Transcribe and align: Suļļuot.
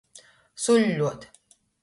Suļļuot. 0.63 1.31